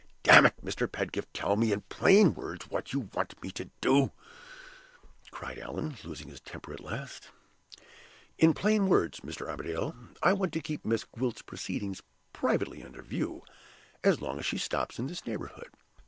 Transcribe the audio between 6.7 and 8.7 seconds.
at last. "In